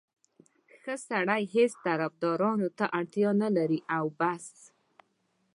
[0.81, 4.45] ښه سړی هېڅ طفدارانو ته اړتیا نه لري او بس.